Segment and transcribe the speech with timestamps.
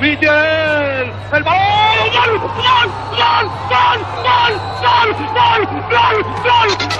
[0.00, 6.97] Miguel, el balón, gol, gol, gol, gol, gol, gol, gol, gol, gol,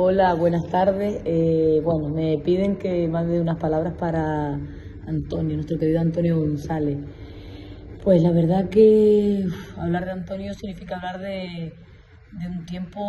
[0.00, 1.20] Hola, buenas tardes.
[1.24, 4.56] Eh, bueno, me piden que mande unas palabras para
[5.08, 6.98] Antonio, nuestro querido Antonio González.
[8.04, 9.44] Pues la verdad que
[9.76, 11.72] hablar de Antonio significa hablar de,
[12.30, 13.00] de un tiempo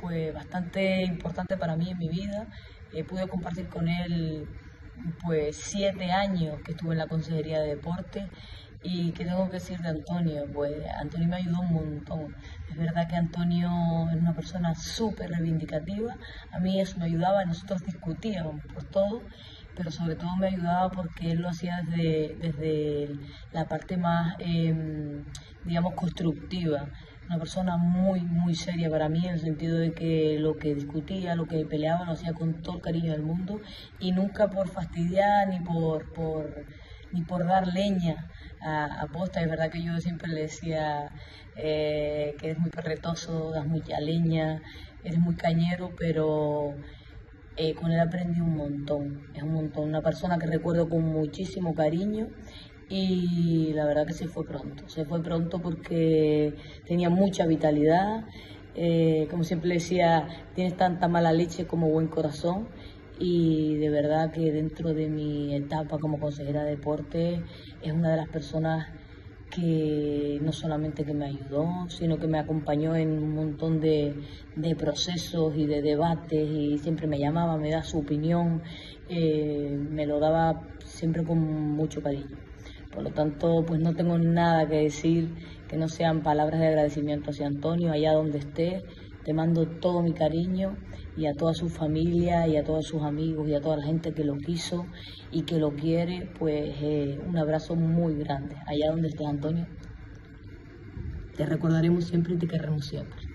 [0.00, 2.48] pues bastante importante para mí en mi vida.
[2.92, 4.44] Eh, pude compartir con él
[5.22, 8.28] pues siete años que estuve en la Consejería de Deporte
[8.82, 12.34] y qué tengo que decir de Antonio, pues Antonio me ayudó un montón.
[12.68, 13.68] Es verdad que Antonio
[14.10, 16.16] es una persona súper reivindicativa,
[16.50, 19.22] a mí eso me ayudaba, nosotros discutíamos por todo,
[19.76, 23.08] pero sobre todo me ayudaba porque él lo hacía desde, desde
[23.52, 25.24] la parte más, em,
[25.64, 26.88] digamos, constructiva.
[27.26, 31.34] Una persona muy, muy seria para mí, en el sentido de que lo que discutía,
[31.34, 33.60] lo que peleaba, lo hacía con todo el cariño del mundo
[34.00, 36.66] y nunca por fastidiar ni por, por,
[37.12, 38.28] ni por dar leña
[38.60, 39.40] a, a posta.
[39.40, 41.10] Es verdad que yo siempre le decía
[41.56, 44.60] eh, que eres muy perretoso, das mucha leña,
[45.04, 46.74] eres muy cañero, pero
[47.56, 49.88] eh, con él aprendí un montón, es un montón.
[49.88, 52.28] Una persona que recuerdo con muchísimo cariño
[52.94, 54.88] y la verdad que se fue pronto.
[54.88, 56.54] Se fue pronto porque
[56.84, 58.24] tenía mucha vitalidad.
[58.74, 62.68] eh, como siempre decía, tienes tanta mala leche como buen corazón.
[63.18, 67.44] Y de verdad que dentro de mi etapa como consejera de deporte
[67.80, 68.86] es una de las personas
[69.50, 74.16] que no solamente que me ayudó, sino que me acompañó en un montón de,
[74.56, 78.62] de procesos y de debates y siempre me llamaba, me daba su opinión,
[79.08, 82.38] eh, me lo daba siempre con mucho cariño.
[82.92, 85.34] Por lo tanto, pues no tengo nada que decir
[85.66, 88.82] que no sean palabras de agradecimiento hacia Antonio, allá donde esté.
[89.24, 90.76] Te mando todo mi cariño
[91.16, 94.12] y a toda su familia y a todos sus amigos y a toda la gente
[94.12, 94.88] que lo quiso
[95.30, 98.56] y que lo quiere, pues eh, un abrazo muy grande.
[98.66, 99.66] Allá donde estés, Antonio,
[101.36, 103.31] te recordaremos siempre y te querremos siempre.